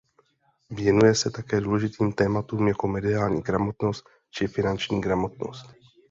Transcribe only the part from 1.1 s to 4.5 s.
se také důležitým tématům jako mediální gramotnost či